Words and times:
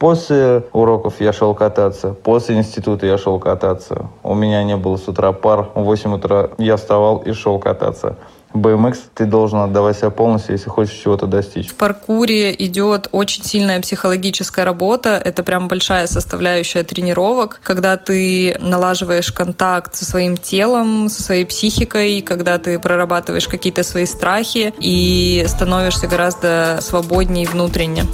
После 0.00 0.64
уроков 0.72 1.20
я 1.20 1.30
шел 1.30 1.54
кататься, 1.54 2.14
после 2.14 2.56
института 2.56 3.04
я 3.04 3.18
шел 3.18 3.38
кататься. 3.38 4.06
У 4.22 4.34
меня 4.34 4.64
не 4.64 4.78
было 4.78 4.96
с 4.96 5.06
утра 5.06 5.32
пар. 5.32 5.68
В 5.74 5.82
8 5.82 6.14
утра 6.14 6.48
я 6.56 6.78
вставал 6.78 7.18
и 7.18 7.34
шел 7.34 7.58
кататься. 7.58 8.16
BMX 8.54 8.96
ты 9.14 9.26
должен 9.26 9.58
отдавать 9.58 9.98
себя 9.98 10.08
полностью, 10.08 10.54
если 10.54 10.70
хочешь 10.70 10.94
чего-то 10.94 11.26
достичь. 11.26 11.68
В 11.68 11.74
паркуре 11.74 12.54
идет 12.54 13.08
очень 13.12 13.44
сильная 13.44 13.78
психологическая 13.82 14.64
работа. 14.64 15.20
Это 15.22 15.42
прям 15.42 15.68
большая 15.68 16.06
составляющая 16.06 16.82
тренировок, 16.82 17.60
когда 17.62 17.98
ты 17.98 18.56
налаживаешь 18.58 19.30
контакт 19.30 19.94
со 19.94 20.06
своим 20.06 20.38
телом, 20.38 21.10
со 21.10 21.22
своей 21.22 21.44
психикой, 21.44 22.22
когда 22.22 22.56
ты 22.56 22.78
прорабатываешь 22.78 23.48
какие-то 23.48 23.82
свои 23.82 24.06
страхи 24.06 24.72
и 24.78 25.44
становишься 25.46 26.06
гораздо 26.06 26.78
свободнее 26.80 27.46
внутренне. 27.46 28.04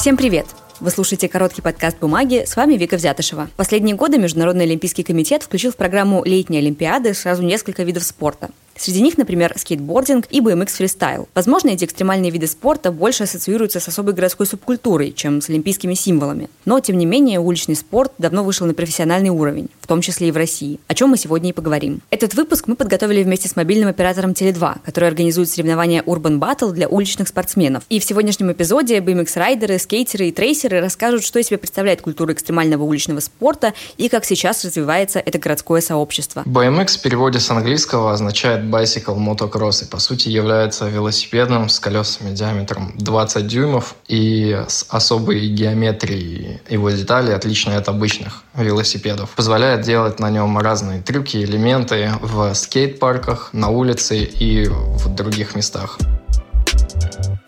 Всем 0.00 0.16
привет! 0.16 0.46
Вы 0.80 0.90
слушаете 0.90 1.28
короткий 1.28 1.60
подкаст 1.60 1.98
«Бумаги». 1.98 2.44
С 2.46 2.56
вами 2.56 2.72
Вика 2.72 2.96
Взятышева. 2.96 3.50
Последние 3.58 3.94
годы 3.94 4.16
Международный 4.16 4.64
олимпийский 4.64 5.02
комитет 5.02 5.42
включил 5.42 5.72
в 5.72 5.76
программу 5.76 6.24
летней 6.24 6.56
олимпиады 6.56 7.12
сразу 7.12 7.42
несколько 7.42 7.82
видов 7.82 8.04
спорта. 8.04 8.48
Среди 8.80 9.02
них, 9.02 9.18
например, 9.18 9.52
скейтбординг 9.58 10.24
и 10.30 10.40
BMX 10.40 10.68
фристайл. 10.68 11.28
Возможно, 11.34 11.68
эти 11.68 11.84
экстремальные 11.84 12.30
виды 12.30 12.46
спорта 12.46 12.90
больше 12.90 13.24
ассоциируются 13.24 13.78
с 13.78 13.86
особой 13.88 14.14
городской 14.14 14.46
субкультурой, 14.46 15.12
чем 15.12 15.42
с 15.42 15.50
олимпийскими 15.50 15.92
символами. 15.92 16.48
Но, 16.64 16.80
тем 16.80 16.96
не 16.96 17.04
менее, 17.04 17.40
уличный 17.40 17.76
спорт 17.76 18.10
давно 18.16 18.42
вышел 18.42 18.66
на 18.66 18.72
профессиональный 18.72 19.28
уровень, 19.28 19.68
в 19.82 19.86
том 19.86 20.00
числе 20.00 20.28
и 20.28 20.30
в 20.30 20.38
России, 20.38 20.80
о 20.88 20.94
чем 20.94 21.10
мы 21.10 21.18
сегодня 21.18 21.50
и 21.50 21.52
поговорим. 21.52 22.00
Этот 22.08 22.32
выпуск 22.32 22.68
мы 22.68 22.74
подготовили 22.74 23.22
вместе 23.22 23.50
с 23.50 23.56
мобильным 23.56 23.90
оператором 23.90 24.30
Теле2, 24.30 24.78
который 24.82 25.10
организует 25.10 25.50
соревнования 25.50 26.02
Urban 26.02 26.38
Battle 26.38 26.72
для 26.72 26.88
уличных 26.88 27.28
спортсменов. 27.28 27.82
И 27.90 28.00
в 28.00 28.04
сегодняшнем 28.04 28.50
эпизоде 28.50 29.00
BMX-райдеры, 29.00 29.78
скейтеры 29.78 30.28
и 30.28 30.32
трейсеры 30.32 30.80
расскажут, 30.80 31.22
что 31.22 31.38
из 31.38 31.48
себя 31.48 31.58
представляет 31.58 32.00
культура 32.00 32.32
экстремального 32.32 32.84
уличного 32.84 33.20
спорта 33.20 33.74
и 33.98 34.08
как 34.08 34.24
сейчас 34.24 34.64
развивается 34.64 35.18
это 35.18 35.38
городское 35.38 35.82
сообщество. 35.82 36.44
BMX 36.46 36.96
в 36.96 37.02
переводе 37.02 37.40
с 37.40 37.50
английского 37.50 38.14
означает 38.14 38.69
Bicycle 38.70 39.16
Motocross 39.16 39.84
и 39.84 39.86
по 39.86 39.98
сути 39.98 40.28
является 40.28 40.88
велосипедом 40.88 41.68
с 41.68 41.80
колесами 41.80 42.34
диаметром 42.34 42.92
20 42.96 43.46
дюймов 43.46 43.96
и 44.08 44.64
с 44.68 44.86
особой 44.88 45.48
геометрией 45.48 46.60
его 46.68 46.90
деталей, 46.90 47.34
отличной 47.34 47.76
от 47.76 47.88
обычных 47.88 48.44
велосипедов. 48.54 49.30
Позволяет 49.36 49.82
делать 49.82 50.20
на 50.20 50.30
нем 50.30 50.58
разные 50.58 51.02
трюки, 51.02 51.38
элементы 51.38 52.12
в 52.20 52.54
скейт-парках, 52.54 53.50
на 53.52 53.68
улице 53.68 54.24
и 54.24 54.68
в 54.68 55.14
других 55.14 55.54
местах. 55.54 55.98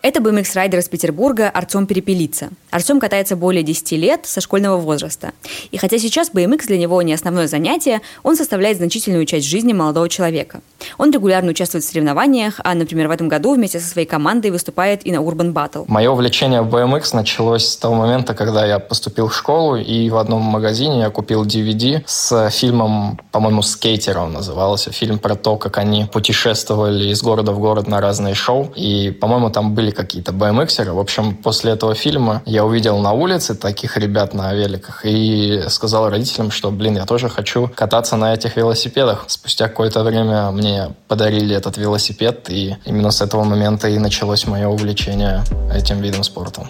Это 0.05 0.19
BMX-райдер 0.19 0.79
из 0.79 0.89
Петербурга 0.89 1.49
Артем 1.49 1.87
Перепелица. 1.87 2.49
Артем 2.71 2.99
катается 2.99 3.37
более 3.37 3.63
10 3.63 3.93
лет 3.93 4.25
со 4.25 4.41
школьного 4.41 4.75
возраста. 4.75 5.31
И 5.71 5.77
хотя 5.77 5.97
сейчас 5.97 6.29
BMX 6.29 6.67
для 6.67 6.77
него 6.77 7.01
не 7.01 7.13
основное 7.13 7.47
занятие, 7.47 8.01
он 8.21 8.35
составляет 8.35 8.75
значительную 8.75 9.25
часть 9.25 9.47
жизни 9.47 9.71
молодого 9.71 10.09
человека. 10.09 10.59
Он 10.97 11.09
регулярно 11.09 11.51
участвует 11.51 11.85
в 11.85 11.87
соревнованиях, 11.87 12.59
а, 12.65 12.75
например, 12.75 13.07
в 13.07 13.11
этом 13.11 13.29
году 13.29 13.55
вместе 13.55 13.79
со 13.79 13.87
своей 13.87 14.05
командой 14.05 14.51
выступает 14.51 15.07
и 15.07 15.11
на 15.13 15.19
Urban 15.19 15.53
Battle. 15.53 15.85
Мое 15.87 16.11
увлечение 16.11 16.63
в 16.63 16.75
BMX 16.75 17.15
началось 17.15 17.65
с 17.65 17.77
того 17.77 17.95
момента, 17.95 18.33
когда 18.33 18.65
я 18.65 18.79
поступил 18.79 19.29
в 19.29 19.33
школу, 19.33 19.77
и 19.77 20.09
в 20.09 20.17
одном 20.17 20.41
магазине 20.41 20.99
я 20.99 21.11
купил 21.11 21.45
DVD 21.45 22.03
с 22.05 22.49
фильмом, 22.49 23.21
по-моему, 23.31 23.61
«Скейтер» 23.61 24.17
он 24.17 24.33
назывался. 24.33 24.91
Фильм 24.91 25.17
про 25.17 25.35
то, 25.35 25.55
как 25.55 25.77
они 25.77 26.03
путешествовали 26.11 27.05
из 27.05 27.23
города 27.23 27.53
в 27.53 27.59
город 27.59 27.87
на 27.87 28.01
разные 28.01 28.33
шоу. 28.33 28.73
И, 28.75 29.09
по-моему, 29.11 29.49
там 29.49 29.73
были 29.73 29.92
какие-то 29.93 30.31
BMXеры. 30.31 30.91
В 30.91 30.99
общем, 30.99 31.35
после 31.35 31.71
этого 31.71 31.95
фильма 31.95 32.41
я 32.45 32.65
увидел 32.65 32.99
на 32.99 33.13
улице 33.13 33.55
таких 33.55 33.97
ребят 33.97 34.33
на 34.33 34.53
великах 34.53 35.05
и 35.05 35.63
сказал 35.69 36.09
родителям, 36.09 36.51
что, 36.51 36.71
блин, 36.71 36.95
я 36.95 37.05
тоже 37.05 37.29
хочу 37.29 37.69
кататься 37.75 38.17
на 38.17 38.33
этих 38.33 38.57
велосипедах. 38.57 39.25
Спустя 39.27 39.67
какое-то 39.67 40.03
время 40.03 40.51
мне 40.51 40.93
подарили 41.07 41.55
этот 41.55 41.77
велосипед, 41.77 42.49
и 42.49 42.75
именно 42.85 43.11
с 43.11 43.21
этого 43.21 43.43
момента 43.43 43.87
и 43.87 43.97
началось 43.99 44.45
мое 44.47 44.67
увлечение 44.67 45.43
этим 45.73 46.01
видом 46.01 46.23
спорта. 46.23 46.67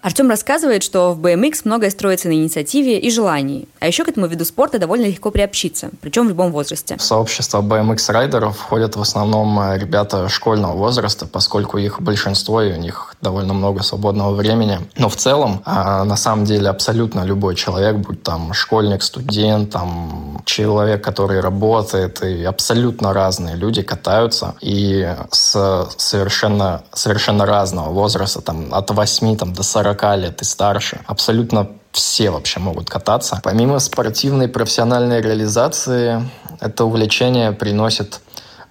Артем 0.00 0.30
рассказывает, 0.30 0.84
что 0.84 1.12
в 1.12 1.20
BMX 1.20 1.62
многое 1.64 1.90
строится 1.90 2.28
на 2.28 2.32
инициативе 2.32 3.00
и 3.00 3.10
желании. 3.10 3.66
А 3.80 3.88
еще 3.88 4.04
к 4.04 4.08
этому 4.08 4.26
виду 4.26 4.44
спорта 4.44 4.78
довольно 4.78 5.06
легко 5.06 5.32
приобщиться, 5.32 5.90
причем 6.00 6.26
в 6.26 6.28
любом 6.28 6.52
возрасте. 6.52 6.96
В 6.96 7.02
сообщество 7.02 7.60
BMX-райдеров 7.62 8.56
входят 8.56 8.94
в 8.94 9.00
основном 9.00 9.58
э, 9.58 9.78
ребята 9.78 10.28
школьного 10.28 10.76
возраста, 10.76 11.26
поскольку 11.26 11.78
их 11.78 12.00
большинство, 12.00 12.62
и 12.62 12.72
у 12.72 12.76
них 12.76 13.16
довольно 13.20 13.54
много 13.54 13.82
свободного 13.82 14.34
времени. 14.34 14.78
Но 14.96 15.08
в 15.08 15.16
целом, 15.16 15.62
а, 15.64 16.04
на 16.04 16.16
самом 16.16 16.44
деле, 16.44 16.68
абсолютно 16.68 17.24
любой 17.24 17.56
человек, 17.56 17.96
будь 17.96 18.22
там 18.22 18.52
школьник, 18.52 19.02
студент, 19.02 19.70
там 19.70 20.42
человек, 20.44 21.02
который 21.02 21.40
работает, 21.40 22.22
и 22.22 22.44
абсолютно 22.44 23.12
разные 23.12 23.56
люди 23.56 23.82
катаются, 23.82 24.54
и 24.60 25.12
с 25.32 25.88
совершенно, 25.96 26.82
совершенно 26.92 27.46
разного 27.46 27.90
возраста, 27.90 28.40
там, 28.40 28.72
от 28.72 28.90
8 28.90 29.36
там, 29.36 29.52
до 29.52 29.64
40 29.64 29.87
40 29.94 30.18
лет 30.18 30.42
и 30.42 30.44
старше. 30.44 31.00
Абсолютно 31.06 31.68
все 31.92 32.30
вообще 32.30 32.60
могут 32.60 32.90
кататься. 32.90 33.40
Помимо 33.42 33.78
спортивной 33.78 34.48
профессиональной 34.48 35.20
реализации, 35.20 36.28
это 36.60 36.84
увлечение 36.84 37.52
приносит, 37.52 38.20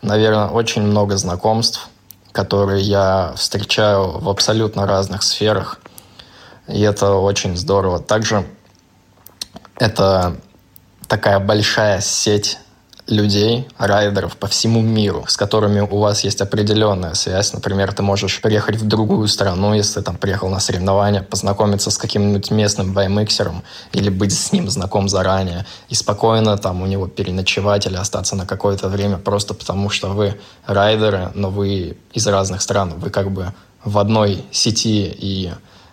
наверное, 0.02 0.50
очень 0.50 0.84
много 0.84 1.18
знакомств, 1.18 1.90
которые 2.32 2.84
я 2.84 3.34
встречаю 3.36 4.20
в 4.20 4.30
абсолютно 4.30 4.86
разных 4.86 5.24
сферах. 5.24 5.80
И 6.68 6.82
это 6.82 7.14
очень 7.14 7.58
здорово. 7.58 8.00
Также 8.00 8.46
это 9.78 10.36
такая 11.08 11.40
большая 11.40 12.02
сеть 12.02 12.60
людей, 13.08 13.68
райдеров 13.78 14.36
по 14.36 14.48
всему 14.48 14.82
миру, 14.82 15.26
с 15.28 15.38
которыми 15.38 15.80
у 15.80 15.98
вас 16.00 16.24
есть 16.24 16.42
определенная 16.42 17.14
связь. 17.14 17.54
Например, 17.54 17.94
ты 17.94 18.04
можешь 18.04 18.42
приехать 18.42 18.76
в 18.76 18.86
другую 18.86 19.28
страну, 19.28 19.74
если 19.74 20.02
там 20.02 20.18
приехал 20.18 20.50
на 20.50 20.60
соревнования, 20.60 21.22
познакомиться 21.22 21.90
с 21.90 21.98
каким-нибудь 21.98 22.52
местным 22.52 22.94
баймиксером 22.94 23.64
или 23.94 24.10
быть 24.10 24.38
с 24.38 24.52
ним 24.52 24.70
знаком 24.70 25.08
заранее 25.08 25.66
и 25.90 25.96
спокойно 25.96 26.58
там 26.58 26.82
у 26.82 26.86
него 26.86 27.08
переночевать 27.08 27.86
или 27.86 27.96
остаться 27.96 28.36
на 28.36 28.46
какое-то 28.46 28.90
время 28.90 29.18
просто 29.18 29.54
потому, 29.54 29.90
что 29.90 30.10
вы 30.10 30.40
райдеры, 30.66 31.32
но 31.34 31.50
вы 31.50 31.98
из 32.14 32.28
разных 32.28 32.62
стран, 32.62 32.94
вы 32.98 33.10
как 33.10 33.32
бы 33.32 33.54
в 33.84 33.98
одной 34.00 34.44
сети, 34.52 35.06
и 35.18 35.52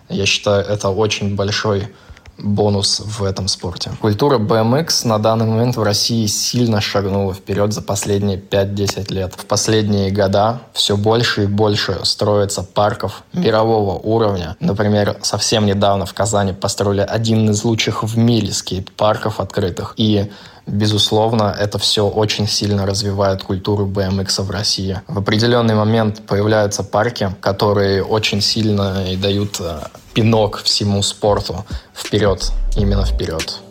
я 0.09 0.25
считаю, 0.25 0.65
это 0.65 0.89
очень 0.89 1.35
большой 1.35 1.93
бонус 2.37 3.01
в 3.05 3.23
этом 3.23 3.47
спорте. 3.47 3.91
Культура 4.01 4.37
BMX 4.37 5.07
на 5.07 5.19
данный 5.19 5.45
момент 5.45 5.77
в 5.77 5.83
России 5.83 6.25
сильно 6.25 6.81
шагнула 6.81 7.33
вперед 7.33 7.73
за 7.73 7.81
последние 7.81 8.37
5-10 8.37 9.13
лет. 9.13 9.33
В 9.35 9.45
последние 9.45 10.11
года 10.11 10.61
все 10.73 10.97
больше 10.97 11.43
и 11.43 11.47
больше 11.47 11.99
строится 12.03 12.63
парков 12.63 13.23
мирового 13.33 13.97
уровня. 13.97 14.55
Например, 14.59 15.17
совсем 15.21 15.65
недавно 15.65 16.05
в 16.05 16.13
Казани 16.13 16.53
построили 16.53 17.01
один 17.01 17.49
из 17.49 17.63
лучших 17.63 18.03
в 18.03 18.17
мире 18.17 18.51
скейт-парков 18.51 19.39
открытых. 19.39 19.93
И 19.97 20.29
Безусловно, 20.67 21.55
это 21.57 21.77
все 21.77 22.07
очень 22.07 22.47
сильно 22.47 22.87
развивает 22.87 23.43
культуру 23.43 23.85
BMX 23.85 24.41
в 24.41 24.49
России. 24.49 24.99
В 25.07 25.19
определенный 25.19 25.75
момент 25.75 26.25
появляются 26.25 26.83
парки, 26.83 27.35
которые 27.39 28.03
очень 28.03 28.41
сильно 28.41 29.05
и 29.07 29.15
дают 29.15 29.57
э, 29.59 29.81
пинок 30.15 30.57
всему 30.63 31.03
спорту 31.03 31.65
вперед, 32.05 32.51
именно 32.75 33.03
вперед. 33.03 33.64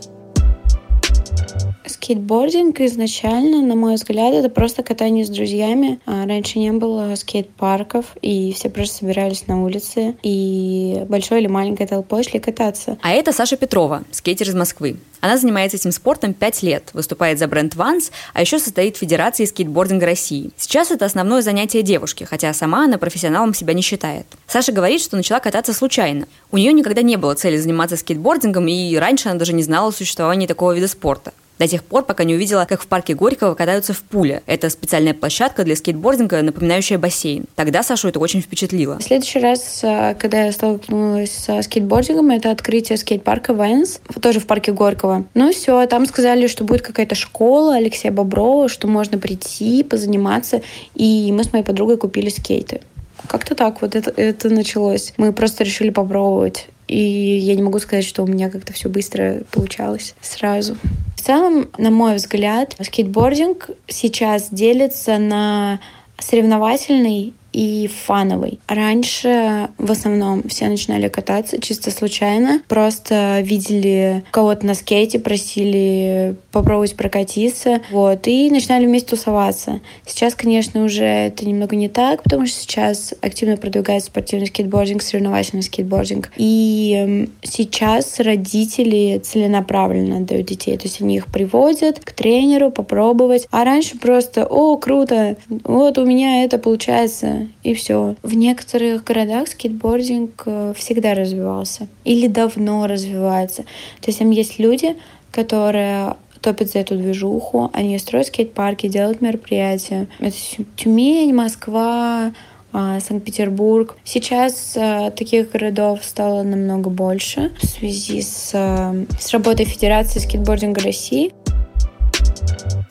Скейтбординг 2.05 2.81
изначально, 2.81 3.63
на 3.63 3.75
мой 3.77 3.95
взгляд, 3.95 4.35
это 4.35 4.51
просто 4.51 4.83
катание 4.83 5.25
с 5.25 5.31
друзьями. 5.31 6.01
А 6.05 6.27
раньше 6.27 6.59
не 6.59 6.71
было 6.71 7.15
скейт-парков, 7.15 8.05
и 8.21 8.53
все 8.53 8.69
просто 8.69 8.97
собирались 8.97 9.47
на 9.47 9.65
улице, 9.65 10.15
и 10.23 11.03
большой 11.09 11.41
или 11.41 11.47
маленькой 11.47 11.87
толпой 11.87 12.23
шли 12.23 12.41
кататься. 12.41 12.99
А 13.01 13.13
это 13.13 13.33
Саша 13.33 13.57
Петрова, 13.57 14.05
скейтер 14.11 14.51
из 14.51 14.55
Москвы. 14.55 14.99
Она 15.23 15.39
занимается 15.39 15.79
этим 15.79 15.93
спортом 15.93 16.35
5 16.35 16.63
лет, 16.63 16.91
выступает 16.93 17.39
за 17.39 17.49
бренд 17.49 17.75
Vans, 17.75 18.11
а 18.35 18.43
еще 18.43 18.59
состоит 18.59 18.97
в 18.97 18.99
Федерации 18.99 19.47
скейтбординга 19.47 20.05
России. 20.05 20.51
Сейчас 20.59 20.91
это 20.91 21.07
основное 21.07 21.41
занятие 21.41 21.81
девушки, 21.81 22.25
хотя 22.25 22.53
сама 22.53 22.85
она 22.85 22.99
профессионалом 22.99 23.55
себя 23.55 23.73
не 23.73 23.81
считает. 23.81 24.27
Саша 24.47 24.73
говорит, 24.73 25.01
что 25.01 25.17
начала 25.17 25.41
кататься 25.41 25.73
случайно. 25.73 26.29
У 26.53 26.59
нее 26.59 26.75
никогда 26.75 27.01
не 27.01 27.17
было 27.17 27.35
цели 27.35 27.57
заниматься 27.57 27.97
скейтбордингом, 27.97 28.69
и 28.69 28.95
раньше 28.97 29.31
она 29.31 29.39
даже 29.39 29.55
не 29.55 29.63
знала 29.63 29.89
о 29.89 29.93
существовании 29.93 30.47
такого 30.47 30.73
вида 30.73 30.89
спорта 30.89 31.33
до 31.59 31.69
тех 31.69 31.85
пор, 31.85 32.05
пока 32.05 32.25
не 32.25 32.35
увидела, 32.35 32.67
как 32.69 32.83
в 32.83 32.87
парке 32.87 33.15
Горького 33.15 33.55
катаются 33.55 33.93
в 33.93 34.03
пуле. 34.03 34.43
Это 34.47 34.71
специальная 34.71 35.15
площадка 35.15 35.65
для 35.65 35.77
скейтбординга, 35.77 36.43
напоминающая 36.43 36.99
бассейн. 36.99 37.45
Тогда 37.55 37.83
Сашу 37.83 38.09
это 38.09 38.19
очень 38.19 38.41
впечатлило. 38.41 38.99
В 38.99 39.03
следующий 39.03 39.39
раз, 39.39 39.81
э, 39.83 40.15
когда 40.19 40.45
я 40.45 40.53
столкнулась 40.53 41.33
со 41.33 41.63
скейтбордингом, 41.63 42.31
это 42.31 42.51
открытие 42.51 42.99
скейт-парка 42.99 43.55
Вайнс, 43.55 44.01
тоже 44.21 44.41
в 44.41 44.47
парке 44.47 44.73
Горького. 44.73 45.25
Ну 45.35 45.53
все, 45.53 45.87
там 45.87 46.07
сказали, 46.07 46.47
что 46.47 46.65
будет 46.65 46.83
какая-то 46.83 47.15
школа 47.15 47.77
Алексея 47.77 48.13
Боброва, 48.13 48.69
что 48.69 48.89
можно 48.89 49.19
прийти, 49.19 49.83
позаниматься. 49.83 50.63
И 50.95 51.31
мы 51.33 51.45
с 51.45 51.53
моей 51.53 51.65
подругой 51.65 51.97
купили 51.97 52.29
скейты 52.29 52.81
Как-то 53.29 53.55
так 53.55 53.83
вот 53.83 53.95
это, 53.95 54.13
это 54.17 54.49
началось. 54.51 55.13
Мы 55.17 55.33
просто 55.33 55.65
решили 55.65 55.91
попробовать. 55.91 56.67
И 56.89 56.99
я 56.99 57.55
не 57.55 57.63
могу 57.63 57.79
сказать, 57.79 58.05
что 58.05 58.23
у 58.23 58.27
меня 58.27 58.51
как-то 58.51 58.73
все 58.73 58.89
быстро 58.89 59.43
получалось 59.51 60.15
сразу. 60.21 60.77
В 61.17 61.23
целом, 61.23 61.69
на 61.79 61.91
мой 61.91 62.17
взгляд, 62.17 62.77
скейтбординг 62.81 63.71
сейчас 63.89 64.49
делится 64.51 65.19
на 65.19 65.81
соревновательный 66.19 67.33
и 67.55 67.89
фановый. 67.89 68.59
Раньше 68.67 69.69
в 69.79 69.91
основном 69.91 70.43
все 70.49 70.69
начинали 70.69 71.09
кататься 71.09 71.61
чисто 71.61 71.93
случайно. 71.93 72.61
Просто 72.69 73.41
видели 73.43 74.25
кого-то 74.33 74.67
на 74.67 74.75
скейте, 74.75 75.21
просили 75.21 76.35
попробовать 76.51 76.97
прокатиться. 76.97 77.81
Вот, 77.91 78.27
и 78.27 78.51
начинали 78.51 78.87
вместе 78.87 79.11
тусоваться. 79.11 79.81
Сейчас, 80.05 80.35
конечно, 80.35 80.85
уже 80.85 81.05
это 81.05 81.47
немного 81.47 81.77
не 81.77 81.89
так, 81.89 82.25
потому 82.25 82.47
что 82.47 82.61
сейчас 82.61 83.15
активно 83.21 83.57
продвигается 83.57 84.11
спортивный 84.11 84.49
скейтбординг, 84.49 85.01
соревновательный 85.03 85.63
скейтбординг. 85.63 86.33
И 86.37 87.29
сейчас 87.43 88.19
родители 88.19 89.21
целенаправленно 89.23 90.17
отдают 90.17 90.47
детей. 90.47 90.77
То 90.77 90.85
есть 90.85 91.01
они 91.01 91.17
их 91.17 91.27
приводят 91.27 92.01
к 92.01 92.13
тренеру 92.13 92.73
попробовать. 92.73 93.47
А 93.53 93.65
раньше 93.65 93.97
просто, 93.97 94.45
о, 94.45 94.77
круто, 94.77 95.37
вот 95.49 95.99
у 95.99 96.05
меня 96.05 96.43
это 96.43 96.59
получается 96.59 97.44
и 97.63 97.75
все. 97.75 98.17
В 98.23 98.35
некоторых 98.35 99.05
городах 99.05 99.49
скейтбординг 99.49 100.43
э, 100.47 100.75
всегда 100.77 101.15
развивался 101.15 101.89
или 102.05 102.27
давно 102.27 102.87
развивается. 102.87 103.63
То 104.01 104.09
есть 104.09 104.19
там 104.19 104.31
есть 104.31 104.59
люди, 104.59 104.97
которые 105.31 106.17
топят 106.41 106.71
за 106.71 106.81
эту 106.81 106.97
движуху, 106.97 107.71
они 107.73 107.99
строят 107.99 108.27
скейт-парки, 108.27 108.89
делают 108.89 109.23
мероприятия. 109.23 110.09
Это 110.19 110.37
Тюмень, 110.77 111.35
Москва, 111.35 112.33
а, 112.77 112.99
Санкт-Петербург. 113.01 113.97
Сейчас 114.05 114.77
э, 114.77 115.13
таких 115.17 115.53
городов 115.53 116.01
стало 116.03 116.43
намного 116.43 116.91
больше 116.91 117.53
в 117.63 117.67
связи 117.67 118.21
с, 118.21 118.51
э, 118.53 119.07
с 119.19 119.31
работой 119.31 119.65
Федерации 119.65 120.19
скейтбординга 120.19 120.83
России. 120.83 121.33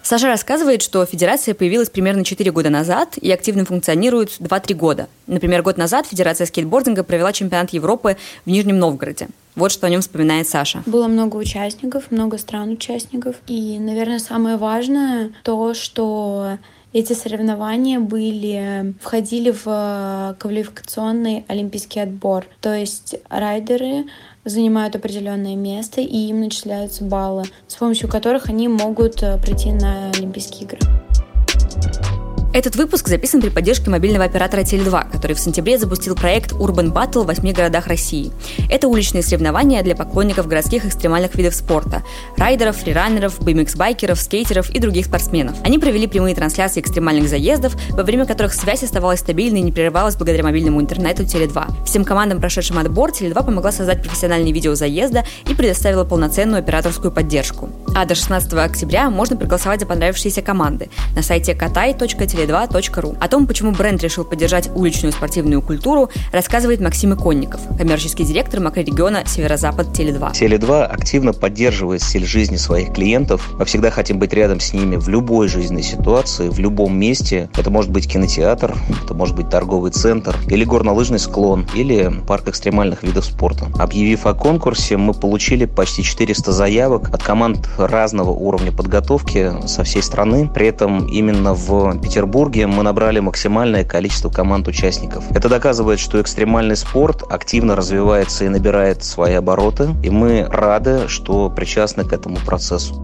Саша 0.04 0.28
рассказывает, 0.28 0.82
что 0.82 1.06
федерация 1.06 1.54
появилась 1.54 1.90
примерно 1.90 2.26
4 2.26 2.52
года 2.52 2.70
назад 2.70 3.18
и 3.18 3.32
активно 3.32 3.64
функционирует 3.64 4.32
2-3 4.40 4.74
года. 4.74 5.08
Например, 5.28 5.64
год 5.64 5.78
назад 5.78 6.08
Федерация 6.08 6.46
скейтбординга 6.46 7.04
провела 7.04 7.32
чемпионат 7.32 7.70
Европы 7.72 8.18
в 8.46 8.50
Нижнем 8.50 8.80
Новгороде. 8.80 9.30
Вот 9.56 9.72
что 9.72 9.88
о 9.88 9.90
нем 9.90 10.02
вспоминает 10.02 10.50
Саша. 10.50 10.84
Было 10.86 11.08
много 11.08 11.38
участников, 11.38 12.12
много 12.12 12.38
стран-участников. 12.38 13.38
И, 13.48 13.80
наверное, 13.80 14.20
самое 14.20 14.58
важное 14.58 15.32
то, 15.44 15.74
что 15.74 16.58
эти 16.92 17.14
соревнования 17.14 18.00
были, 18.00 18.94
входили 19.02 19.56
в 19.64 20.36
квалификационный 20.38 21.46
олимпийский 21.48 22.02
отбор. 22.02 22.46
То 22.60 22.76
есть 22.76 23.16
райдеры 23.30 24.06
занимают 24.46 24.96
определенное 24.96 25.56
место, 25.56 26.02
и 26.02 26.18
им 26.18 26.42
начисляются 26.42 27.04
баллы, 27.04 27.44
с 27.68 27.76
помощью 27.76 28.10
которых 28.10 28.50
они 28.50 28.68
могут 28.68 29.22
э, 29.24 29.38
прийти 29.38 29.72
на 29.72 30.10
Олимпийские 30.12 30.64
игры. 30.64 30.80
Этот 32.54 32.76
выпуск 32.76 33.08
записан 33.08 33.42
при 33.42 33.50
поддержке 33.50 33.90
мобильного 33.90 34.26
оператора 34.26 34.62
Теле2, 34.62 35.12
который 35.12 35.36
в 35.36 35.40
сентябре 35.40 35.80
запустил 35.80 36.16
проект 36.16 36.52
Urban 36.52 36.94
Battle 36.94 37.24
в 37.24 37.26
восьми 37.26 37.52
городах 37.52 37.88
России. 37.88 38.32
Это 38.70 38.88
уличные 38.88 39.24
соревнования 39.24 39.82
для 39.82 39.96
поклонников 39.96 40.48
городских 40.48 40.86
экстремальных 40.86 41.34
видов 41.34 41.56
спорта– 41.56 42.04
райдеров, 42.38 42.78
фрираннеров, 42.78 43.40
BMX-байкеров, 43.40 44.20
скейтеров 44.20 44.70
и 44.70 44.78
других 44.78 45.08
спортсменов. 45.08 45.56
Они 45.64 45.80
провели 45.80 46.06
прямые 46.06 46.36
трансляции 46.36 46.80
экстремальных 46.80 47.28
заездов, 47.28 47.76
во 47.90 48.04
время 48.04 48.28
которых 48.28 48.54
связь 48.54 48.84
оставалась 48.84 49.22
стабильной 49.22 49.62
и 49.62 49.64
не 49.64 49.72
прерывалась 49.72 50.16
благодаря 50.16 50.44
мобильному 50.44 50.80
интернету 50.80 51.24
Теле2. 51.24 51.86
Всем 51.86 52.06
командам, 52.06 52.40
прошедшим 52.40 52.78
отбор, 52.78 53.10
Теле2 53.10 53.34
помогла 53.34 53.72
создать 53.72 54.04
профессиональные 54.04 54.54
видео 54.54 54.76
заезда 54.76 55.26
и 55.50 55.56
предоставила 55.56 56.04
полноценную 56.04 56.60
операторскую 56.60 57.12
поддержку. 57.12 57.72
А 57.96 58.06
до 58.06 58.14
16 58.14 58.54
октября 58.54 59.10
можно 59.10 59.38
проголосовать 59.38 59.80
за 59.80 59.88
понравившиеся 59.88 60.44
команды 60.44 60.90
на 61.16 61.24
сайте 61.24 61.56
katai.tele 61.56 62.43
tele2.ru. 62.44 63.18
О 63.20 63.28
том, 63.28 63.48
почему 63.48 63.72
бренд 63.72 64.04
решил 64.04 64.24
поддержать 64.24 64.70
уличную 64.76 65.12
спортивную 65.12 65.62
культуру, 65.62 66.10
рассказывает 66.32 66.82
Максим 66.82 67.14
Иконников, 67.14 67.62
коммерческий 67.78 68.24
директор 68.24 68.60
макрорегиона 68.60 69.24
Северо-Запад 69.26 69.88
Теле2. 69.88 70.34
Теле2 70.34 70.84
активно 70.84 71.34
поддерживает 71.34 72.02
стиль 72.02 72.26
жизни 72.26 72.58
своих 72.58 72.94
клиентов. 72.94 73.54
Мы 73.58 73.66
всегда 73.66 73.92
хотим 73.92 74.20
быть 74.20 74.34
рядом 74.34 74.60
с 74.60 74.74
ними 74.74 74.96
в 74.96 75.08
любой 75.10 75.48
жизненной 75.48 75.84
ситуации, 75.84 76.50
в 76.50 76.60
любом 76.60 76.98
месте. 76.98 77.50
Это 77.58 77.70
может 77.70 77.92
быть 77.92 78.08
кинотеатр, 78.08 78.76
это 79.04 79.14
может 79.14 79.36
быть 79.36 79.50
торговый 79.50 79.92
центр, 79.92 80.36
или 80.48 80.64
горнолыжный 80.64 81.20
склон, 81.20 81.68
или 81.74 82.12
парк 82.28 82.50
экстремальных 82.50 83.04
видов 83.04 83.26
спорта. 83.26 83.68
Объявив 83.80 84.26
о 84.26 84.34
конкурсе, 84.34 84.98
мы 84.98 85.14
получили 85.14 85.66
почти 85.66 86.04
400 86.04 86.52
заявок 86.52 87.10
от 87.14 87.24
команд 87.24 87.70
разного 87.78 88.32
уровня 88.32 88.72
подготовки 88.72 89.54
со 89.68 89.84
всей 89.84 90.04
страны. 90.04 90.50
При 90.54 90.68
этом 90.68 91.08
именно 91.08 91.54
в 91.54 92.00
Петербурге 92.00 92.33
Петербурге 92.34 92.66
мы 92.66 92.82
набрали 92.82 93.20
максимальное 93.20 93.84
количество 93.84 94.28
команд-участников. 94.28 95.24
Это 95.36 95.50
доказывает, 95.50 96.00
что 96.00 96.20
экстремальный 96.20 96.76
спорт 96.76 97.22
активно 97.30 97.76
развивается 97.76 98.46
и 98.46 98.50
набирает 98.50 99.04
свои 99.04 99.36
обороты, 99.36 99.90
и 100.04 100.10
мы 100.10 100.44
рады, 100.50 101.08
что 101.10 101.52
причастны 101.52 102.06
к 102.06 102.12
этому 102.12 102.38
процессу. 102.38 102.96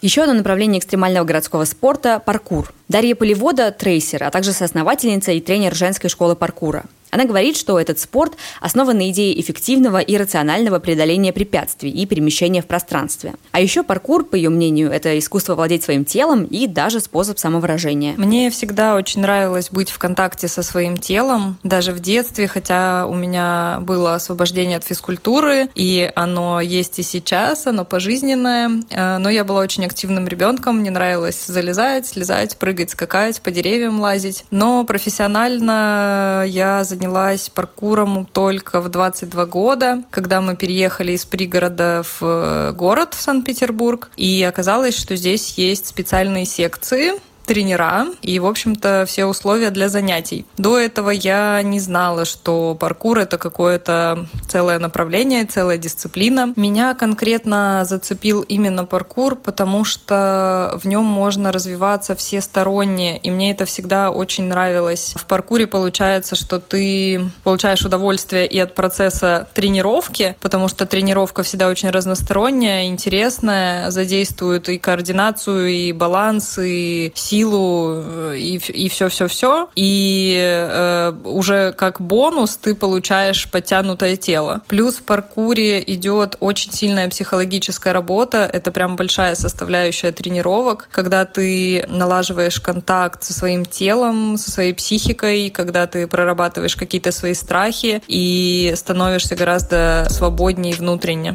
Еще 0.00 0.22
одно 0.22 0.34
направление 0.34 0.78
экстремального 0.78 1.24
городского 1.24 1.64
спорта– 1.64 2.22
паркур. 2.24 2.72
Дарья 2.86 3.16
Полевода– 3.16 3.72
трейсер, 3.76 4.22
а 4.22 4.30
также 4.30 4.52
соосновательница 4.52 5.32
и 5.32 5.40
тренер 5.40 5.74
женской 5.74 6.08
школы 6.08 6.36
паркура. 6.36 6.84
Она 7.12 7.26
говорит, 7.26 7.58
что 7.58 7.78
этот 7.78 7.98
спорт 7.98 8.38
основан 8.58 8.96
на 8.96 9.10
идее 9.10 9.38
эффективного 9.38 9.98
и 9.98 10.16
рационального 10.16 10.78
преодоления 10.78 11.30
препятствий 11.34 11.90
и 11.90 12.06
перемещения 12.06 12.62
в 12.62 12.66
пространстве. 12.66 13.34
А 13.50 13.60
еще 13.60 13.82
паркур, 13.82 14.24
по 14.24 14.34
ее 14.34 14.48
мнению, 14.48 14.90
это 14.90 15.18
искусство 15.18 15.54
владеть 15.54 15.84
своим 15.84 16.06
телом 16.06 16.44
и 16.44 16.66
даже 16.66 17.00
способ 17.00 17.38
самовыражения. 17.38 18.14
Мне 18.16 18.50
всегда 18.50 18.96
очень 18.96 19.20
нравилось 19.20 19.68
быть 19.70 19.90
в 19.90 19.98
контакте 19.98 20.48
со 20.48 20.62
своим 20.62 20.96
телом, 20.96 21.58
даже 21.62 21.92
в 21.92 22.00
детстве, 22.00 22.48
хотя 22.48 23.06
у 23.06 23.14
меня 23.14 23.80
было 23.82 24.14
освобождение 24.14 24.78
от 24.78 24.84
физкультуры, 24.84 25.68
и 25.74 26.10
оно 26.14 26.62
есть 26.62 26.98
и 26.98 27.02
сейчас, 27.02 27.66
оно 27.66 27.84
пожизненное, 27.84 28.70
э, 28.88 29.18
но 29.18 29.28
я 29.28 29.44
была 29.44 29.60
очень 29.60 29.84
активным 29.84 30.26
ребенком, 30.28 30.78
мне 30.78 30.90
нравилось 30.90 31.44
залезать, 31.46 32.06
слезать, 32.06 32.56
прыгать, 32.56 32.88
скакать, 32.88 33.42
по 33.42 33.50
деревьям 33.50 34.00
лазить, 34.00 34.46
но 34.50 34.84
профессионально 34.84 36.46
я 36.48 36.84
занималась 36.84 37.01
занялась 37.02 37.48
паркуром 37.48 38.26
только 38.26 38.80
в 38.80 38.88
22 38.88 39.46
года, 39.46 40.02
когда 40.10 40.40
мы 40.40 40.54
переехали 40.54 41.12
из 41.12 41.24
пригорода 41.24 42.02
в 42.04 42.22
э, 42.22 42.72
город, 42.72 43.14
в 43.14 43.20
Санкт-Петербург. 43.20 44.10
И 44.16 44.42
оказалось, 44.44 44.96
что 44.96 45.16
здесь 45.16 45.54
есть 45.58 45.86
специальные 45.86 46.44
секции, 46.44 47.14
тренера 47.46 48.06
и, 48.22 48.38
в 48.38 48.46
общем-то, 48.46 49.04
все 49.06 49.26
условия 49.26 49.70
для 49.70 49.88
занятий. 49.88 50.46
До 50.56 50.78
этого 50.78 51.10
я 51.10 51.60
не 51.62 51.80
знала, 51.80 52.24
что 52.24 52.76
паркур— 52.78 53.18
это 53.20 53.38
какое-то 53.38 54.26
целое 54.48 54.78
направление, 54.78 55.44
целая 55.44 55.78
дисциплина. 55.78 56.52
Меня 56.56 56.94
конкретно 56.94 57.84
зацепил 57.84 58.42
именно 58.42 58.84
паркур, 58.84 59.36
потому 59.36 59.84
что 59.84 60.78
в 60.82 60.86
нем 60.86 61.04
можно 61.04 61.52
развиваться 61.52 62.14
всесторонне, 62.14 63.18
и 63.18 63.30
мне 63.30 63.52
это 63.52 63.64
всегда 63.64 64.10
очень 64.10 64.44
нравилось. 64.44 65.14
В 65.16 65.26
паркуре 65.26 65.66
получается, 65.66 66.36
что 66.36 66.60
ты 66.60 67.30
получаешь 67.44 67.84
удовольствие 67.84 68.46
и 68.46 68.58
от 68.58 68.74
процесса 68.74 69.48
тренировки, 69.54 70.36
потому 70.40 70.68
что 70.68 70.86
тренировка 70.86 71.42
всегда 71.42 71.68
очень 71.68 71.90
разносторонняя, 71.90 72.86
интересная, 72.86 73.90
задействует 73.90 74.68
и 74.68 74.78
координацию, 74.78 75.68
и 75.68 75.92
баланс, 75.92 76.58
и 76.58 77.12
силу, 77.14 77.31
силу 77.32 77.94
э, 77.94 78.36
и, 78.36 78.56
и 78.56 78.88
все-все-все. 78.90 79.70
И 79.74 80.36
э, 80.38 81.14
уже 81.24 81.72
как 81.72 82.00
бонус 82.00 82.56
ты 82.56 82.74
получаешь 82.74 83.50
подтянутое 83.50 84.16
тело. 84.16 84.60
Плюс 84.68 84.96
в 84.96 85.02
паркуре 85.02 85.82
идет 85.86 86.36
очень 86.40 86.72
сильная 86.72 87.08
психологическая 87.08 87.94
работа. 87.94 88.48
Это 88.52 88.70
прям 88.70 88.96
большая 88.96 89.34
составляющая 89.34 90.12
тренировок, 90.12 90.88
когда 90.92 91.24
ты 91.24 91.86
налаживаешь 91.88 92.60
контакт 92.60 93.24
со 93.24 93.32
своим 93.32 93.64
телом, 93.64 94.36
со 94.36 94.50
своей 94.50 94.74
психикой, 94.74 95.48
когда 95.48 95.86
ты 95.86 96.06
прорабатываешь 96.06 96.76
какие-то 96.76 97.12
свои 97.12 97.32
страхи 97.32 98.02
и 98.08 98.74
становишься 98.76 99.36
гораздо 99.36 100.06
свободнее 100.10 100.74
внутренне. 100.74 101.34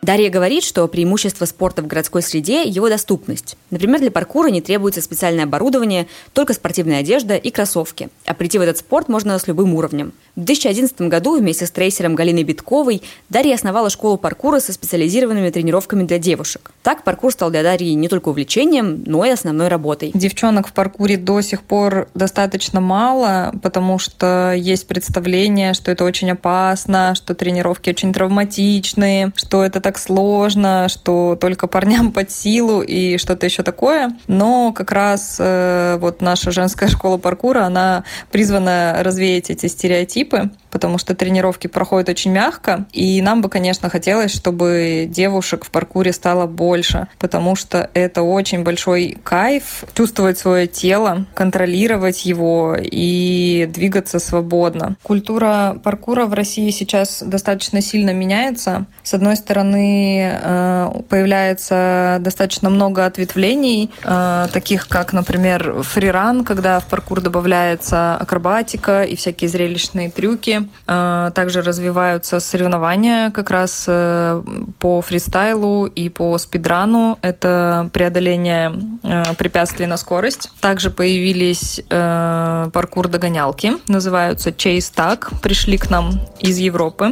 Дарья 0.00 0.30
говорит, 0.30 0.62
что 0.62 0.86
преимущество 0.86 1.44
спорта 1.44 1.82
в 1.82 1.86
городской 1.86 2.22
среде– 2.22 2.62
его 2.64 2.88
доступность. 2.88 3.56
Например, 3.70 3.98
для 3.98 4.10
паркура 4.10 4.48
не 4.48 4.60
требуется 4.60 5.02
специальное 5.02 5.44
оборудование, 5.44 6.06
только 6.32 6.54
спортивная 6.54 7.00
одежда 7.00 7.36
и 7.36 7.50
кроссовки. 7.50 8.08
А 8.24 8.34
прийти 8.34 8.58
в 8.58 8.62
этот 8.62 8.78
спорт 8.78 9.08
можно 9.08 9.38
с 9.38 9.48
любым 9.48 9.74
уровнем. 9.74 10.12
В 10.36 10.44
2011 10.44 11.00
году 11.02 11.36
вместе 11.36 11.66
с 11.66 11.70
трейсером 11.72 12.14
Галиной 12.14 12.44
Битковой 12.44 13.02
Дарья 13.28 13.56
основала 13.56 13.90
школу 13.90 14.16
паркура 14.16 14.60
со 14.60 14.72
специализированными 14.72 15.50
тренировками 15.50 16.04
для 16.04 16.18
девушек. 16.18 16.70
Так 16.84 17.02
паркур 17.02 17.32
стал 17.32 17.50
для 17.50 17.64
Дарьи 17.64 17.94
не 17.94 18.08
только 18.08 18.28
увлечением, 18.28 19.02
но 19.04 19.24
и 19.24 19.30
основной 19.30 19.66
работой. 19.66 20.12
Девчонок 20.14 20.68
в 20.68 20.72
паркуре 20.72 21.16
до 21.16 21.40
сих 21.40 21.62
пор 21.62 22.08
достаточно 22.14 22.80
мало, 22.80 23.52
потому 23.62 23.98
что 23.98 24.52
есть 24.52 24.86
представление, 24.86 25.74
что 25.74 25.90
это 25.90 26.04
очень 26.04 26.30
опасно, 26.30 27.14
что 27.16 27.34
тренировки 27.34 27.90
очень 27.90 28.12
травматичные, 28.12 29.32
что 29.34 29.64
это 29.64 29.80
так 29.88 29.98
сложно, 29.98 30.86
что 30.90 31.34
только 31.40 31.66
парням 31.66 32.12
под 32.12 32.30
силу 32.30 32.82
и 32.82 33.16
что-то 33.16 33.46
еще 33.46 33.62
такое. 33.62 34.10
Но 34.26 34.72
как 34.72 34.92
раз 34.92 35.38
э, 35.40 35.96
вот 35.98 36.20
наша 36.20 36.50
женская 36.50 36.88
школа 36.94 37.16
паркура, 37.16 37.64
она 37.64 38.04
призвана 38.30 38.98
развеять 39.00 39.48
эти 39.48 39.66
стереотипы 39.66 40.18
типы, 40.18 40.50
потому 40.70 40.98
что 40.98 41.14
тренировки 41.14 41.66
проходят 41.66 42.08
очень 42.08 42.32
мягко, 42.32 42.86
и 42.92 43.20
нам 43.22 43.42
бы, 43.42 43.48
конечно, 43.48 43.90
хотелось, 43.90 44.34
чтобы 44.34 45.06
девушек 45.08 45.64
в 45.64 45.70
паркуре 45.70 46.12
стало 46.12 46.46
больше, 46.46 47.08
потому 47.18 47.56
что 47.56 47.90
это 47.94 48.22
очень 48.22 48.62
большой 48.62 49.16
кайф 49.22 49.84
чувствовать 49.94 50.38
свое 50.38 50.66
тело, 50.66 51.26
контролировать 51.34 52.24
его 52.24 52.76
и 52.80 53.68
двигаться 53.72 54.18
свободно. 54.18 54.96
Культура 55.02 55.78
паркура 55.82 56.26
в 56.26 56.34
России 56.34 56.70
сейчас 56.70 57.22
достаточно 57.22 57.80
сильно 57.80 58.10
меняется. 58.10 58.86
С 59.02 59.14
одной 59.14 59.36
стороны, 59.36 60.38
э, 60.40 60.90
появляется 61.08 62.18
достаточно 62.20 62.70
много 62.70 63.06
ответвлений, 63.06 63.90
э, 64.04 64.46
таких 64.52 64.88
как, 64.88 65.12
например, 65.12 65.82
фриран, 65.82 66.44
когда 66.44 66.80
в 66.80 66.86
паркур 66.86 67.20
добавляется 67.20 68.16
акробатика 68.16 69.02
и 69.02 69.16
всякие 69.16 69.48
зрелищные 69.48 70.10
трюки. 70.10 70.57
Э, 70.86 71.30
также 71.34 71.62
развиваются 71.62 72.40
соревнования 72.40 73.30
как 73.30 73.50
раз 73.50 73.84
э, 73.86 74.42
по 74.78 75.00
фристайлу 75.02 75.86
и 75.86 76.08
по 76.08 76.38
спидрану. 76.38 77.18
Это 77.22 77.90
преодоление 77.92 78.72
э, 79.02 79.34
препятствий 79.36 79.86
на 79.86 79.96
скорость. 79.96 80.50
Также 80.60 80.90
появились 80.90 81.80
паркур-догонялки, 81.88 83.72
называются 83.88 84.50
Chase 84.50 84.92
Tag, 84.94 85.40
пришли 85.40 85.78
к 85.78 85.90
нам 85.90 86.20
из 86.40 86.58
Европы. 86.58 87.10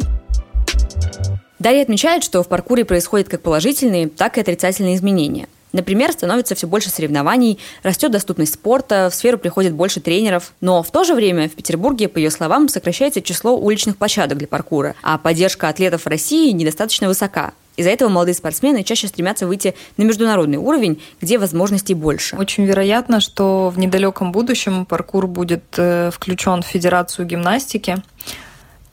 Дарья 1.59 1.83
отмечает, 1.83 2.23
что 2.23 2.43
в 2.43 2.49
паркуре 2.49 2.85
происходят 2.85 3.29
как 3.29 3.43
положительные, 3.43 4.09
так 4.09 4.39
и 4.39 4.41
отрицательные 4.41 4.95
изменения. 4.95 5.49
Например, 5.77 6.11
становится 6.11 6.55
все 6.55 6.67
больше 6.67 6.89
соревнований, 6.89 7.59
растет 7.83 8.11
доступность 8.11 8.55
спорта, 8.55 9.11
в 9.11 9.15
сферу 9.15 9.37
приходит 9.37 9.75
больше 9.75 10.01
тренеров. 10.01 10.55
Но 10.63 10.83
в 10.83 10.91
то 10.91 11.05
же 11.05 11.15
время 11.15 11.51
в 11.51 11.53
Петербурге, 11.53 12.09
по 12.09 12.17
ее 12.17 12.31
словам, 12.31 12.71
сокращается 12.71 13.21
число 13.21 13.59
уличных 13.59 13.99
площадок 13.99 14.39
для 14.39 14.49
паркура, 14.49 14.95
а 15.03 15.19
поддержка 15.19 15.69
атлетов 15.69 16.07
в 16.07 16.09
России 16.09 16.51
недостаточно 16.53 17.09
высока. 17.09 17.53
Из-за 17.77 17.91
этого 17.91 18.09
молодые 18.09 18.35
спортсмены 18.35 18.85
чаще 18.85 19.07
стремятся 19.07 19.47
выйти 19.47 19.75
на 19.99 20.05
международный 20.05 20.57
уровень, 20.57 21.03
где 21.21 21.37
возможностей 21.37 21.93
больше. 21.93 22.37
Очень 22.37 22.65
вероятно, 22.65 23.21
что 23.21 23.69
в 23.69 23.79
недалеком 23.79 24.33
будущем 24.33 24.87
паркур 24.87 25.27
будет 25.27 25.63
э, 25.77 26.11
включен 26.11 26.63
в 26.63 26.67
Федерацию 26.67 27.27
гимнастики 27.27 28.03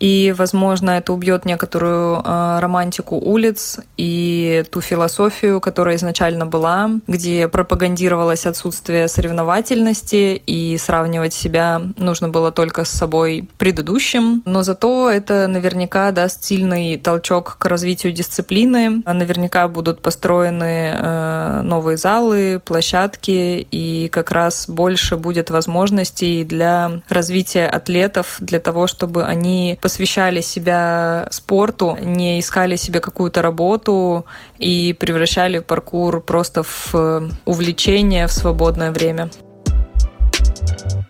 и, 0.03 0.33
возможно, 0.38 0.89
это 0.91 1.13
убьет 1.13 1.45
некоторую 1.45 2.17
э, 2.17 2.60
романтику 2.60 3.15
улиц 3.15 3.79
и 3.95 4.65
ту 4.69 4.81
философию, 4.81 5.62
которая 5.62 5.95
изначально 5.95 6.45
была, 6.45 6.89
где 7.07 7.48
пропагандировалось 7.48 8.45
отсутствие 8.45 9.07
соревновательности, 9.07 10.36
и 10.45 10.77
сравнивать 10.77 11.33
себя 11.33 11.81
нужно 11.95 12.27
было 12.27 12.51
только 12.51 12.83
с 12.83 12.89
собой 12.89 13.48
предыдущим. 13.57 14.43
Но 14.45 14.62
зато 14.62 15.10
это 15.10 15.48
наверняка 15.48 16.12
даст 16.12 16.43
сильный 16.43 16.98
толчок 16.98 17.55
к 17.57 17.65
развитию 17.65 18.12
дисциплины. 18.12 19.03
Наверняка 19.05 19.69
будут 19.69 20.01
построены 20.01 20.98
э, 20.98 21.62
новые 21.63 21.95
залы, 21.95 22.62
площадки, 22.65 23.65
и 23.72 24.10
как 24.10 24.31
раз 24.31 24.67
больше 24.67 25.15
будет 25.15 25.50
возможностей 25.50 26.43
для 26.43 27.00
развития 27.07 27.67
атлетов, 27.67 28.36
для 28.39 28.60
того, 28.60 28.88
чтобы 28.88 29.24
они 29.24 29.79
посвящали 29.93 30.41
себя 30.41 31.27
спорту, 31.29 31.95
не 32.01 32.39
искали 32.39 32.77
себе 32.77 33.00
какую-то 33.00 33.43
работу 33.43 34.25
и 34.57 34.95
превращали 35.00 35.59
паркур 35.59 36.19
просто 36.19 36.63
в 36.63 36.95
э, 36.95 37.29
увлечение 37.45 38.25
в 38.25 38.31
свободное 38.31 38.91
время. 38.91 39.29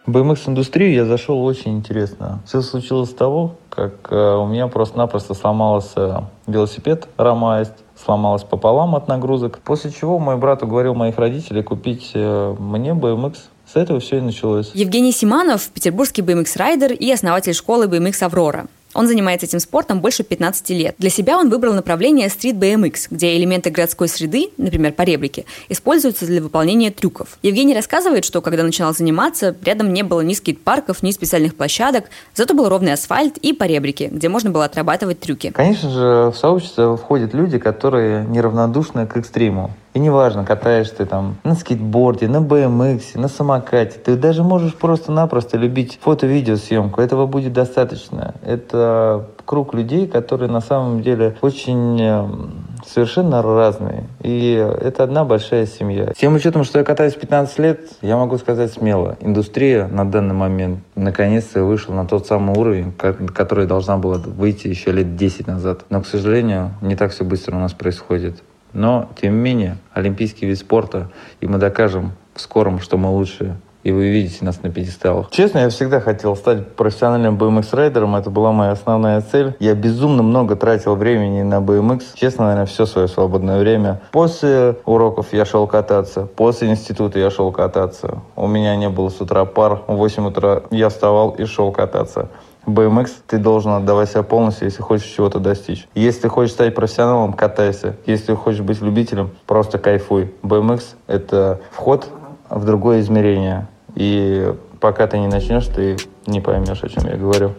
В 0.06 0.12
BMX-индустрию 0.12 0.94
я 0.94 1.06
зашел 1.06 1.42
очень 1.46 1.78
интересно. 1.78 2.42
Все 2.46 2.60
случилось 2.60 3.12
с 3.12 3.14
того, 3.14 3.56
как 3.70 3.94
э, 4.12 4.36
у 4.36 4.48
меня 4.48 4.68
просто-напросто 4.68 5.34
сломался 5.34 6.26
велосипед 6.46 7.08
Ромаест, 7.16 7.76
сломалась 7.96 8.44
пополам 8.44 8.96
от 8.96 9.08
нагрузок. 9.08 9.60
После 9.60 9.92
чего 9.92 10.20
мой 10.20 10.36
брат 10.36 10.62
уговорил 10.62 10.94
моих 10.94 11.18
родителей 11.18 11.64
купить 11.64 12.12
э, 12.16 12.56
мне 12.60 12.90
BMX 12.90 13.38
с 13.74 13.76
этого 13.76 14.00
все 14.00 14.18
и 14.18 14.22
началось. 14.22 14.72
Евгений 14.74 15.12
Симанов– 15.12 15.70
петербургский 15.74 16.22
BMX-райдер 16.22 16.94
и 16.94 17.12
основатель 17.12 17.54
школы 17.54 17.88
BMX 17.88 18.24
«Аврора». 18.24 18.68
Он 18.94 19.08
занимается 19.08 19.48
этим 19.48 19.60
спортом 19.60 20.02
больше 20.02 20.24
15 20.24 20.70
лет. 20.70 20.96
Для 21.00 21.10
себя 21.10 21.40
он 21.40 21.50
выбрал 21.50 21.74
направление 21.74 22.28
Street 22.28 22.54
BMX, 22.54 23.08
где 23.10 23.36
элементы 23.36 23.72
городской 23.72 24.08
среды, 24.08 24.50
например, 24.58 24.94
поребрики, 24.94 25.48
используются 25.70 26.28
для 26.28 26.44
выполнения 26.44 26.92
трюков. 26.92 27.40
Евгений 27.42 27.74
рассказывает, 27.74 28.24
что 28.24 28.42
когда 28.42 28.62
начинал 28.62 28.94
заниматься, 28.94 29.56
рядом 29.64 29.92
не 29.92 30.04
было 30.04 30.22
ни 30.22 30.36
скейт-парков, 30.36 31.02
ни 31.02 31.10
специальных 31.10 31.56
площадок, 31.56 32.06
зато 32.36 32.54
был 32.54 32.70
ровный 32.70 32.94
асфальт 32.94 33.38
и 33.38 33.54
поребрики, 33.54 34.10
где 34.12 34.30
можно 34.30 34.52
было 34.52 34.66
отрабатывать 34.66 35.20
трюки. 35.20 35.50
Конечно 35.50 35.90
же, 35.90 36.32
в 36.32 36.36
сообщество 36.38 36.96
входят 36.96 37.34
люди, 37.34 37.58
которые 37.58 38.24
неравнодушны 38.26 39.08
к 39.08 39.18
экстриму. 39.18 39.72
И 39.94 40.00
неважно, 40.00 40.44
катаешься 40.44 40.96
ты 40.96 41.06
там 41.06 41.36
на 41.44 41.54
скейтборде, 41.56 42.28
на 42.28 42.38
BMX, 42.38 43.20
на 43.20 43.28
самокате. 43.28 44.00
Ты 44.00 44.16
даже 44.16 44.44
можешь 44.44 44.74
просто-напросто 44.76 45.58
любить 45.58 46.00
фото-видеосъемку. 46.02 47.00
Этого 47.00 47.28
будет 47.28 47.54
достаточно. 47.54 48.34
Это 48.44 49.28
круг 49.46 49.74
людей, 49.74 50.08
которые 50.08 50.50
на 50.50 50.62
самом 50.62 51.04
деле 51.04 51.38
очень 51.42 52.02
эм, 52.02 52.66
совершенно 52.86 53.44
разные. 53.44 54.06
И 54.22 54.54
это 54.54 55.04
одна 55.04 55.26
большая 55.26 55.68
семья. 55.68 56.12
Тем 56.18 56.34
учетом, 56.36 56.64
что 56.64 56.80
я 56.80 56.86
катаюсь 56.86 57.14
15 57.14 57.60
лет, 57.60 57.80
я 58.02 58.18
могу 58.18 58.38
сказать 58.38 58.74
смело, 58.74 59.18
индустрия 59.20 59.88
на 59.88 60.10
данный 60.10 60.34
момент 60.34 60.80
наконец-то 60.96 61.64
вышла 61.64 61.94
на 61.94 62.08
тот 62.08 62.26
самый 62.26 62.58
уровень, 62.58 62.92
который 62.92 63.68
должна 63.68 63.98
была 63.98 64.18
выйти 64.18 64.68
еще 64.68 64.92
лет 64.92 65.16
10 65.16 65.48
назад. 65.48 65.86
Но, 65.90 66.02
к 66.02 66.08
сожалению, 66.08 66.72
не 66.82 66.96
так 66.96 67.12
все 67.12 67.24
быстро 67.24 67.56
у 67.56 67.60
нас 67.60 67.74
происходит. 67.74 68.42
Но, 68.74 69.10
тем 69.22 69.36
не 69.36 69.40
менее, 69.40 69.78
олимпийский 69.94 70.46
вид 70.46 70.58
спорта, 70.58 71.10
и 71.40 71.48
мы 71.48 71.58
докажем 71.58 72.14
в 72.34 72.42
скором, 72.42 72.80
что 72.80 72.98
мы 72.98 73.10
лучшие 73.10 73.56
и 73.84 73.92
вы 73.92 74.10
видите 74.10 74.44
нас 74.46 74.64
на 74.64 74.70
пьедесталах. 74.70 75.30
Честно, 75.32 75.60
я 75.60 75.70
всегда 75.70 76.00
хотел 76.00 76.36
стать 76.36 76.76
профессиональным 76.76 77.38
BMX-райдером, 77.38 78.16
это 78.16 78.30
была 78.30 78.52
моя 78.52 78.72
основная 78.72 79.22
цель. 79.22 79.56
Я 79.60 79.76
безумно 79.76 80.24
много 80.24 80.56
тратил 80.56 80.96
времени 80.96 81.42
на 81.42 81.56
BMX, 81.56 82.04
честно, 82.16 82.46
наверное, 82.46 82.66
все 82.66 82.86
свое 82.86 83.08
свободное 83.08 83.60
время. 83.60 84.02
После 84.12 84.78
уроков 84.86 85.28
я 85.34 85.46
шел 85.46 85.68
кататься, 85.68 86.26
после 86.26 86.70
института 86.70 87.20
я 87.20 87.30
шел 87.30 87.52
кататься. 87.52 88.22
У 88.36 88.48
меня 88.48 88.76
не 88.76 88.90
было 88.90 89.10
с 89.10 89.20
утра 89.20 89.46
пар, 89.46 89.82
в 89.88 89.96
8 89.96 90.28
утра 90.28 90.64
я 90.72 90.90
вставал 90.90 91.32
и 91.32 91.46
шел 91.46 91.72
кататься. 91.72 92.30
BMX 92.66 93.12
ты 93.28 93.38
должен 93.38 93.72
отдавать 93.72 94.10
себя 94.10 94.24
полностью, 94.24 94.66
если 94.66 94.82
хочешь 94.82 95.08
чего-то 95.08 95.40
достичь. 95.40 95.88
Если 95.96 96.28
хочешь 96.28 96.54
стать 96.54 96.76
профессионалом, 96.76 97.34
катайся. 97.34 97.96
Если 98.06 98.34
хочешь 98.34 98.62
быть 98.62 98.82
любителем, 98.82 99.32
просто 99.46 99.78
кайфуй. 99.78 100.34
BMX— 100.44 100.84
это 101.08 101.62
вход 101.72 102.08
в 102.50 102.66
другое 102.66 103.02
измерение. 103.02 103.68
И 103.96 104.54
пока 104.80 105.08
ты 105.08 105.20
не 105.20 105.28
начнешь, 105.28 105.68
ты 105.68 105.98
не 106.26 106.42
поймешь, 106.42 106.84
о 106.84 106.90
чем 106.90 107.08
я 107.08 107.16
говорю. 107.16 107.54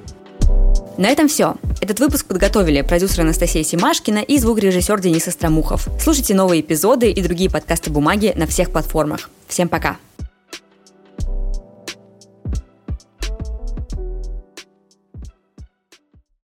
На 0.97 1.09
этом 1.09 1.27
все. 1.27 1.55
Этот 1.81 1.99
выпуск 1.99 2.27
подготовили 2.27 2.81
продюсер 2.83 3.23
Анастасия 3.23 3.65
Симашкина 3.65 4.19
и 4.19 4.39
звукорежиссер 4.39 5.01
Денис 5.01 5.27
Остромухов. 5.27 5.89
Слушайте 6.01 6.35
новые 6.35 6.61
эпизоды 6.61 7.11
и 7.11 7.23
другие 7.23 7.51
подкасты 7.51 7.91
«Бумаги» 7.91 8.33
на 8.37 8.47
всех 8.47 8.71
платформах. 8.71 9.29
Всем 9.49 9.69
пока! 9.69 9.97